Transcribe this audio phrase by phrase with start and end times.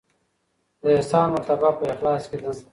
[0.81, 2.51] د احسان مرتبه په اخلاص کې ده.